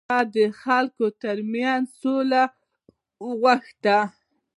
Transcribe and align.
هغه 0.09 0.19
د 0.35 0.37
خلکو 0.61 1.05
تر 1.23 1.37
منځ 1.53 1.83
سوله 2.01 2.43
وغوښته. 3.25 3.99